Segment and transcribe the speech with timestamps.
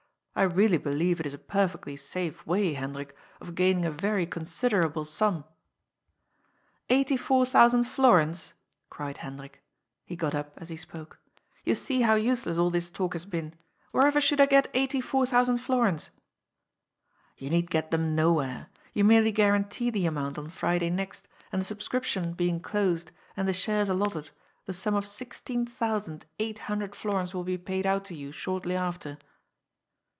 [0.33, 5.03] I really believe it is a perfectly safe way, Hendrik, of gaining a very considerable
[5.05, 5.43] sum.'' ^^
[6.89, 8.53] Eighty four thousand florins!"
[8.89, 9.61] cried Hendrik.
[10.05, 11.19] He got up as he spoke.
[11.37, 13.53] ^' You see how useless all this talk has been.
[13.91, 16.09] Wherever should I get eighty four thousand florins?""
[17.37, 18.69] You need get them nowhere.
[18.93, 23.53] You merely guarantee the amount on Friday next, and the subscription being closed, and the
[23.53, 24.29] shares allotted,
[24.65, 28.31] the sum of sixteen thou sand eight hundred florins will be paid out to you
[28.31, 29.17] shortly after."